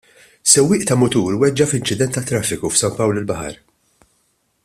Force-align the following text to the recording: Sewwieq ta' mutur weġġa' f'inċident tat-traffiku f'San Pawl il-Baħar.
Sewwieq 0.51 0.85
ta' 0.91 0.97
mutur 1.01 1.33
weġġa' 1.43 1.67
f'inċident 1.71 2.17
tat-traffiku 2.17 2.73
f'San 2.73 2.97
Pawl 3.01 3.21
il-Baħar. 3.23 3.61